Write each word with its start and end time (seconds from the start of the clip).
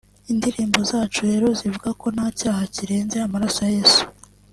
Indirimbo 0.31 0.79
zacu 0.89 1.19
rero 1.29 1.47
zivuga 1.59 1.89
ko 2.01 2.05
nta 2.15 2.27
cyaha 2.39 2.63
kirenze 2.75 3.15
amaraso 3.21 3.59
ya 3.65 3.71
Yesu 3.77 4.01